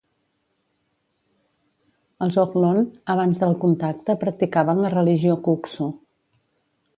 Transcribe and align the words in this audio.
Els 2.27 2.39
ohlone 2.45 2.83
abans 3.15 3.43
del 3.43 3.53
contacte 3.65 4.17
practicaven 4.25 4.83
la 4.87 4.93
religió 4.97 5.37
Kuksu. 5.51 5.91